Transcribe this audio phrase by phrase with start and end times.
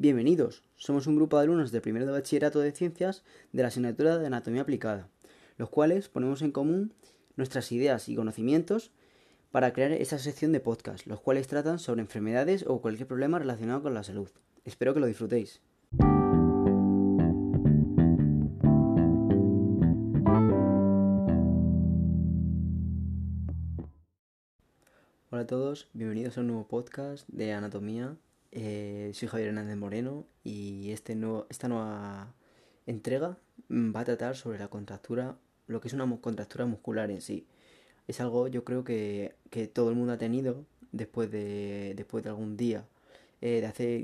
[0.00, 4.16] Bienvenidos, somos un grupo de alumnos de primero de bachillerato de ciencias de la asignatura
[4.16, 5.08] de anatomía aplicada,
[5.56, 6.92] los cuales ponemos en común
[7.34, 8.92] nuestras ideas y conocimientos
[9.50, 13.82] para crear esta sección de podcast, los cuales tratan sobre enfermedades o cualquier problema relacionado
[13.82, 14.30] con la salud.
[14.64, 15.62] Espero que lo disfrutéis.
[25.30, 28.16] Hola a todos, bienvenidos a un nuevo podcast de anatomía.
[28.50, 32.34] Eh, soy Javier Hernández Moreno y este nuevo, esta nueva
[32.86, 33.38] entrega
[33.70, 35.36] va a tratar sobre la contractura,
[35.66, 37.46] lo que es una contractura muscular en sí.
[38.06, 39.34] Es algo yo creo que,
[39.74, 42.86] todo el mundo ha tenido después de, después de algún día
[43.42, 44.02] eh, de hacer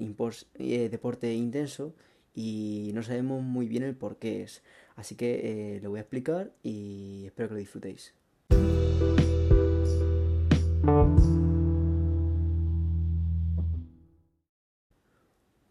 [0.59, 1.95] eh, deporte intenso
[2.35, 4.63] y no sabemos muy bien el por qué es.
[4.97, 8.15] Así que lo voy a explicar y espero que lo disfrutéis.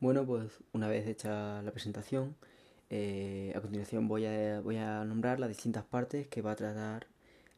[0.03, 2.35] Bueno, pues una vez hecha la presentación,
[2.89, 7.07] eh, a continuación voy a, nombrar las distintas partes que va a tratar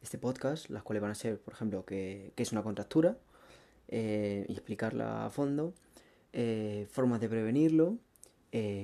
[0.04, 3.18] este podcast, las cuales van a ser, por ejemplo, qué, es una contractura
[3.88, 5.74] eh, y explicarla a fondo,
[6.34, 7.98] eh, formas de prevenirlo,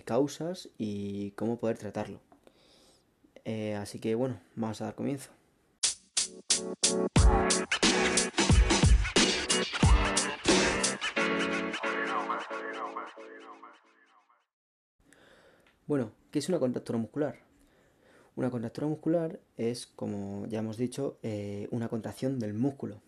[0.06, 2.20] causas y cómo poder tratarlo.
[3.78, 5.30] así que bueno, vamos a dar comienzo.
[15.92, 17.40] Bueno, ¿qué es una contractura muscular?
[18.38, 23.02] Una contractura muscular es, como ya hemos dicho, eh, una contracción del músculo.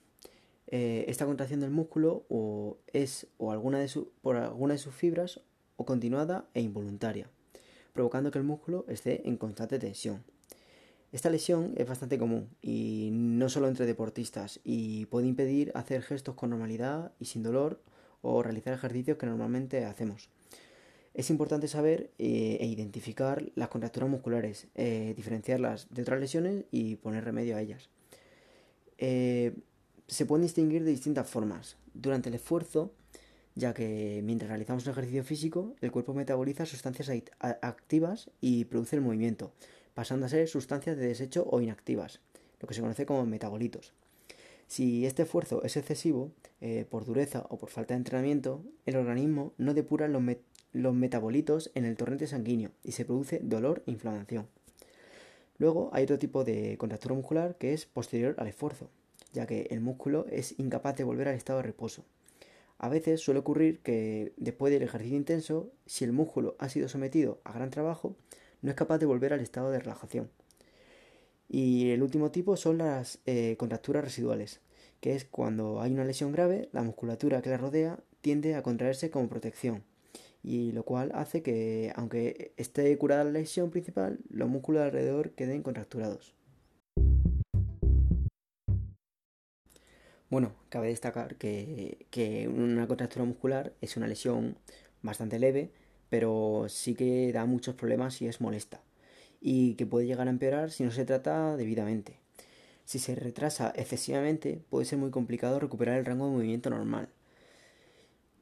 [0.67, 3.89] Eh, esta contracción del músculo o es o alguna de
[4.21, 5.39] por alguna de sus fibras
[5.77, 7.29] o continuada e involuntaria,
[7.93, 10.25] provocando que el músculo esté en constante tensión.
[11.13, 16.35] Esta lesión es bastante común y no solo entre deportistas y puede impedir hacer gestos
[16.35, 17.81] con normalidad y sin dolor
[18.21, 20.32] o realizar ejercicios que normalmente hacemos.
[21.13, 26.95] Es importante saber eh, e identificar las contracturas musculares, eh, diferenciarlas de otras lesiones y
[26.95, 27.89] poner remedio a ellas.
[28.97, 29.53] Eh,
[30.07, 31.77] se pueden distinguir de distintas formas.
[31.93, 32.93] Durante el esfuerzo,
[33.53, 39.03] ya que mientras realizamos un ejercicio físico, el cuerpo metaboliza sustancias activas y produce el
[39.03, 39.51] movimiento,
[39.93, 42.21] pasando a ser sustancias de desecho o inactivas,
[42.59, 43.93] lo que se conoce como metabolitos.
[44.65, 46.31] Si este esfuerzo es excesivo,
[46.89, 51.71] por dureza o por falta de entrenamiento, el organismo no depura los, metabolitos los metabolitos
[51.75, 54.47] en el torrente sanguíneo y se produce dolor e inflamación.
[55.57, 58.89] Luego hay otro tipo de contractura muscular que es posterior al esfuerzo,
[59.31, 62.03] ya que el músculo es incapaz de volver al estado de reposo.
[62.79, 67.39] A veces suele ocurrir que después del ejercicio intenso, si el músculo ha sido sometido
[67.43, 68.15] a gran trabajo,
[68.61, 70.29] no es capaz de volver al estado de relajación.
[71.47, 74.59] Y el último tipo son las eh, contracturas residuales,
[75.01, 79.11] que es cuando hay una lesión grave, la musculatura que la rodea tiende a contraerse
[79.11, 79.83] como protección,
[80.43, 85.63] y lo cual hace que, aunque esté curada la lesión principal, los músculos alrededor queden
[85.63, 86.35] contracturados.
[90.29, 94.57] Bueno, cabe destacar que, que, una contractura muscular es una lesión
[95.01, 95.71] bastante leve,
[96.09, 98.81] pero sí que da muchos problemas y es molesta,
[99.39, 102.19] y que puede llegar a empeorar si no se trata debidamente.
[102.83, 107.09] Si se retrasa excesivamente, puede ser muy complicado recuperar el rango de movimiento normal,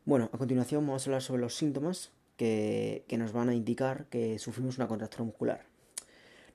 [0.04, 4.40] bueno, a continuación vamos a hablar sobre los síntomas que, nos van a indicar que
[4.40, 5.62] sufrimos una contractura muscular.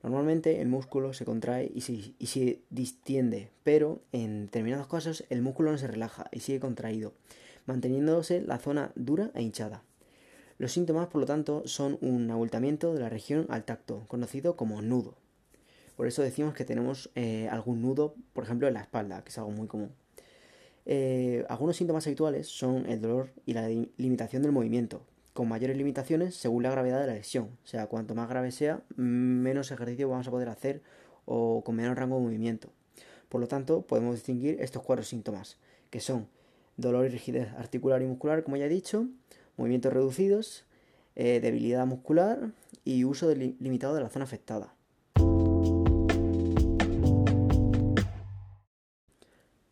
[0.02, 5.78] Normalmente el músculo se contrae y se, distiende, pero en determinados casos el músculo no
[5.78, 7.12] se relaja y sigue contraído,
[7.66, 9.82] manteniéndose la zona dura e hinchada.
[10.58, 14.82] Los síntomas, por lo tanto, son un abultamiento de la región al tacto, conocido como
[14.82, 15.14] nudo.
[15.96, 19.38] Por eso decimos que tenemos eh, algún nudo, por ejemplo, en la espalda, que es
[19.38, 19.92] algo muy común.
[20.88, 25.02] Eh, algunos síntomas habituales son el dolor y la limitación del movimiento,
[25.32, 27.50] con mayores limitaciones según la gravedad de la lesión.
[27.64, 30.82] O sea, cuanto más grave sea, menos ejercicio vamos a poder hacer
[31.24, 32.70] o con menor rango de movimiento.
[33.28, 35.58] Por lo tanto, podemos distinguir estos cuatro síntomas,
[35.90, 36.28] que son
[36.76, 39.08] dolor y rigidez articular y muscular, como ya he dicho,
[39.56, 40.64] movimientos reducidos,
[41.16, 42.52] eh, debilidad muscular
[42.84, 44.75] y uso limitado de la zona afectada.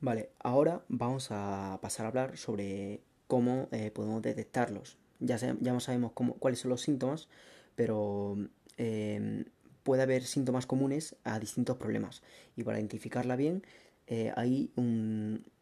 [0.04, 4.98] Vale, ahora vamos a pasar a hablar sobre cómo eh, podemos detectarlos.
[5.18, 7.26] Ya, ya sabemos cómo, cuáles son los síntomas,
[7.74, 8.36] pero
[8.76, 9.46] em,
[9.82, 12.22] puede haber síntomas comunes a distintos problemas.
[12.54, 13.62] Y para identificarla bien,
[14.06, 14.70] eh, ahí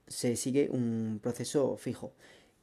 [0.09, 2.13] se sigue un proceso fijo,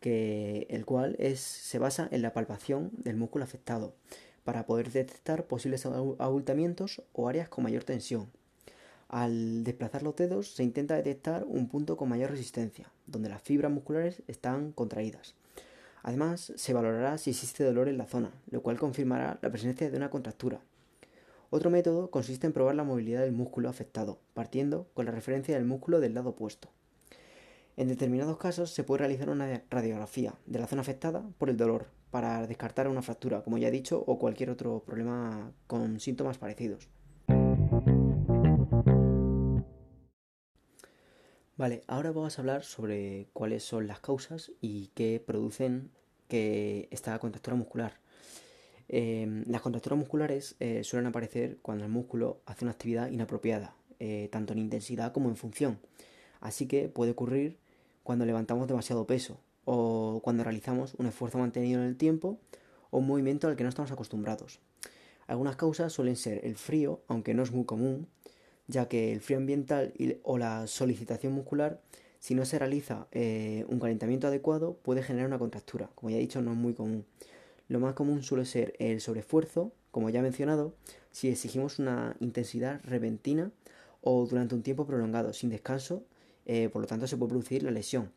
[0.02, 3.96] que, el cual es, se basa en la palpación del músculo afectado,
[4.44, 8.30] para poder detectar posibles abultamientos o áreas con mayor tensión.
[9.10, 13.72] Al desplazar los dedos se intenta detectar un punto con mayor resistencia, donde las fibras
[13.72, 15.34] musculares están contraídas.
[16.04, 19.98] Además, se valorará si existe dolor en la zona, lo cual confirmará la presencia de
[19.98, 20.62] una contractura.
[21.50, 25.66] Otro método consiste en probar la movilidad del músculo afectado, partiendo con la referencia del
[25.66, 26.70] músculo del lado opuesto.
[27.78, 31.88] En determinados casos se puede realizar una radiografía de la zona afectada por el dolor
[32.12, 36.88] para descartar una fractura, como ya he dicho, o cualquier otro problema con síntomas parecidos.
[41.60, 45.92] Vale, ahora vamos a hablar sobre cuáles son las causas y qué producen
[46.30, 48.00] que esta contractura muscular.
[48.88, 54.30] Em, las contracturas musculares eh, suelen aparecer cuando el músculo hace una actividad inapropiada, eh,
[54.32, 55.80] tanto en intensidad como en función.
[56.40, 57.58] Así que puede ocurrir
[58.04, 62.40] cuando levantamos demasiado peso o cuando realizamos un esfuerzo mantenido en el tiempo
[62.90, 64.62] o un movimiento al que no estamos acostumbrados.
[65.28, 68.08] Algunas causas suelen ser el frío, aunque no es muy común,
[68.70, 69.94] ya que el frío ambiental
[70.24, 71.82] o la solicitación muscular,
[72.20, 75.90] si no se realiza eh, un calentamiento adecuado, puede generar una contractura.
[75.96, 77.06] Como ya he dicho, no es muy común.
[77.68, 80.76] Lo más común suele ser el sobreesfuerzo, como ya he mencionado,
[81.12, 83.52] si exigimos una intensidad repentina
[84.02, 86.04] o durante un tiempo prolongado, sin descanso,
[86.46, 88.12] eh, por lo tanto se puede producir la lesión.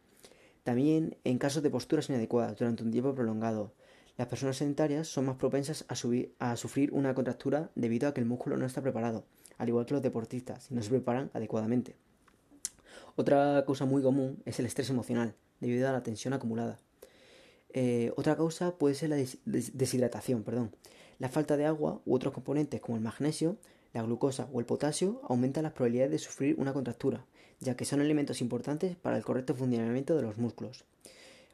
[0.65, 3.73] También en casos de posturas inadecuadas durante un tiempo prolongado,
[4.19, 8.27] las personas sedentarias son más propensas a, a sufrir una contractura debido a que el
[8.27, 9.25] músculo no está preparado,
[9.59, 11.97] al igual que los deportistas, si no se preparan adecuadamente.
[13.17, 16.79] Otra causa muy común es el estrés emocional, debido a la tensión acumulada.
[17.75, 20.75] Eh, otra causa puede ser la deshidratación, perdón.
[21.19, 23.57] La falta de agua u otros componentes como el magnesio,
[23.93, 27.25] la glucosa o el potasio aumentan las probabilidades de sufrir una contractura,
[27.61, 30.85] ya que son elementos importantes para el correcto funcionamiento de los músculos.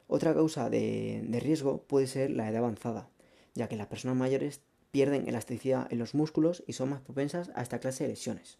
[0.07, 3.09] Otra causa de, de riesgo puede ser la edad avanzada,
[3.53, 7.61] ya que las personas mayores pierden elasticidad en los músculos y son más propensas a
[7.61, 8.57] esta clase de lesiones.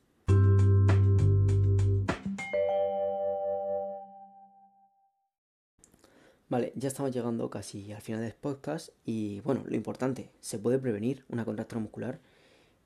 [6.49, 10.79] Vale, ya estamos llegando casi al final del podcast y bueno, lo importante, ¿se puede
[10.79, 12.19] prevenir una contractura muscular?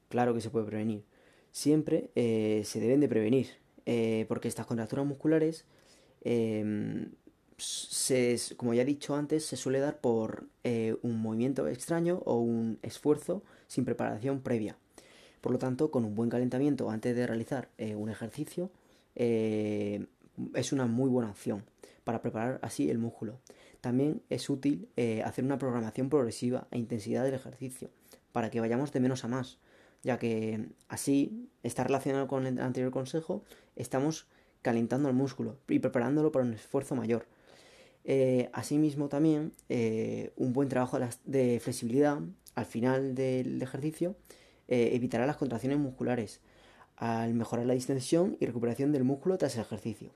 [0.10, 1.06] Claro que se puede prevenir.
[1.54, 3.48] Siempre eh, se deben de prevenir,
[3.86, 5.66] eh, porque estas contracturas musculares,
[7.58, 12.40] em, como ya he dicho antes, se suele dar por eh, un movimiento extraño o
[12.40, 14.78] un esfuerzo sin preparación previa.
[15.42, 18.72] Por lo tanto, con un buen calentamiento antes de realizar un ejercicio,
[19.16, 21.66] es una muy buena opción
[22.04, 23.40] para preparar así el músculo.
[23.82, 27.90] También es útil eh, hacer una programación progresiva e intensidad del ejercicio
[28.32, 29.58] para que vayamos de menos a más,
[30.04, 33.44] ya que así está relacionado con el anterior consejo,
[33.76, 34.28] estamos
[34.62, 37.26] calentando el músculo y preparándolo para un esfuerzo mayor.
[38.06, 42.20] Eh, asimismo también eh, un buen trabajo de flexibilidad
[42.56, 44.16] al final del ejercicio
[44.68, 46.42] evitará las contracciones musculares
[46.96, 50.12] al mejorar la distensión y recuperación del músculo tras el ejercicio.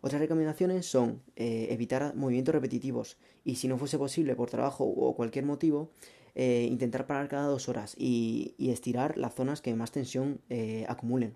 [0.00, 5.14] Otras recomendaciones son eh, evitar movimientos repetitivos y si no fuese posible por trabajo o
[5.16, 5.90] cualquier motivo,
[6.34, 11.34] eh, intentar parar cada dos horas y, estirar las zonas que más tensión eh, acumulen.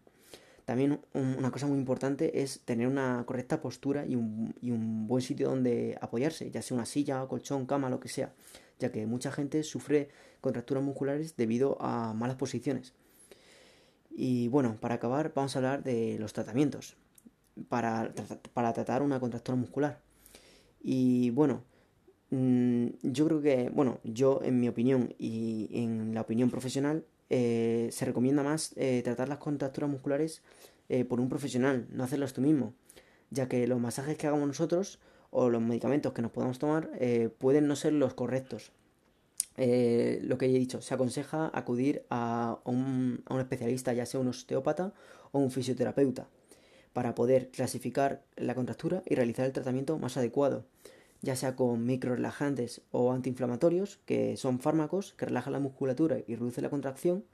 [0.65, 5.23] También una cosa muy importante es tener una correcta postura y un, y un, buen
[5.23, 8.33] sitio donde apoyarse, ya sea una silla, colchón, cama, lo que sea,
[8.79, 10.09] ya que mucha gente sufre
[10.41, 12.95] contracturas musculares debido a malas posiciones.
[14.11, 16.97] Y bueno, para acabar vamos a hablar de los tratamientos
[17.69, 18.13] para,
[18.53, 20.01] para tratar una contractura muscular.
[20.81, 21.65] Y bueno,
[22.31, 27.05] mm, yo creo que, bueno, yo en mi opinión y en la opinión profesional,
[27.35, 30.43] eh, se recomienda más eh, tratar las contracturas musculares
[30.91, 32.75] eh, por un profesional, no hacerlas tú mismo,
[33.31, 34.99] ya que los masajes que hagamos nosotros
[35.31, 36.91] o los medicamentos que nos podamos tomar
[37.39, 38.73] pueden no ser los correctos.
[39.57, 44.29] lo que he dicho, se aconseja acudir a un, a un especialista, ya sea un
[44.29, 44.93] osteópata
[45.31, 46.29] o un fisioterapeuta
[46.93, 50.67] para poder clasificar la contractura y realizar el tratamiento más adecuado,
[51.23, 56.65] ya sea con microrelajantes o antiinflamatorios, que son fármacos que relajan la musculatura y reducen
[56.65, 57.25] la contracción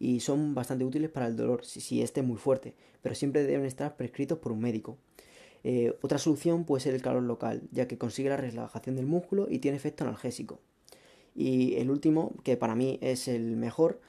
[0.00, 3.66] y son bastante útiles para el dolor si, este es muy fuerte, pero siempre deben
[3.66, 4.98] estar prescritos por un médico.
[5.62, 9.46] Eh, otra solución puede ser el calor local, ya que consigue la relajación del músculo
[9.48, 10.58] y tiene efecto analgésico.
[11.34, 14.00] Y el último, que para mí es el mejor,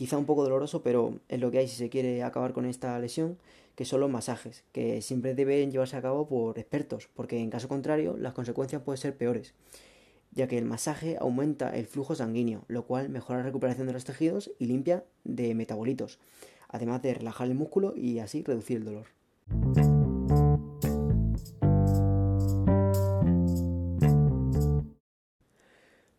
[0.00, 2.98] quizá un poco doloroso, pero es lo que hay si se quiere acabar con esta
[2.98, 3.36] lesión,
[3.74, 7.68] que son los masajes, que siempre deben llevarse a cabo por expertos, porque en caso
[7.68, 9.52] contrario las consecuencias pueden ser peores,
[10.32, 14.06] ya que el masaje aumenta el flujo sanguíneo, lo cual mejora la recuperación de los
[14.06, 16.18] tejidos y limpia de metabolitos,
[16.68, 19.06] además de relajar el músculo y así reducir el dolor.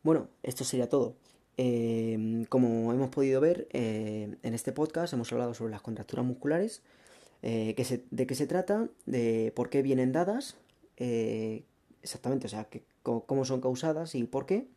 [0.03, 1.15] Bueno, esto sería todo.
[1.57, 6.81] Eh, como hemos podido ver eh, en este podcast, hemos hablado sobre las contracturas musculares,
[7.43, 7.75] eh,
[8.11, 10.57] de qué se trata, de por qué vienen dadas,
[10.97, 11.63] eh,
[12.01, 12.67] exactamente, o sea,
[13.03, 14.67] cómo son causadas y por qué,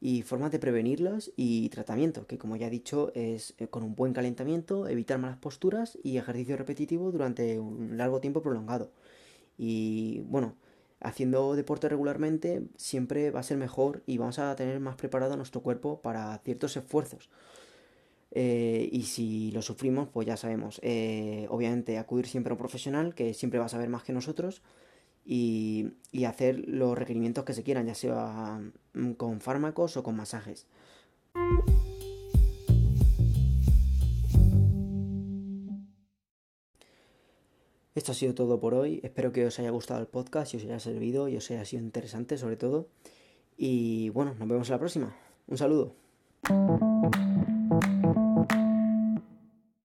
[0.00, 4.14] y formas de prevenirlas y tratamiento, que como ya he dicho es con un buen
[4.14, 8.90] calentamiento, evitar malas posturas y ejercicio repetitivo durante un largo tiempo prolongado.
[9.58, 10.54] Y bueno,
[11.00, 15.62] haciendo deporte regularmente siempre va a ser mejor y vamos a tener más preparado nuestro
[15.62, 17.30] cuerpo para ciertos esfuerzos.
[18.32, 23.14] Eh, y si lo sufrimos, pues ya sabemos, eh, obviamente acudir siempre a un profesional
[23.14, 24.62] que siempre va a saber más que nosotros
[25.24, 28.60] y, y hacer los requerimientos que se quieran, ya sea
[28.94, 30.66] mm, con fármacos o con masajes.
[38.00, 38.98] Esto ha sido todo por hoy.
[39.02, 41.82] Espero que os haya gustado el podcast y os haya servido y os haya sido
[41.82, 42.88] interesante sobre todo.
[43.58, 45.14] Y bueno, nos vemos en la próxima.
[45.46, 45.92] Un saludo.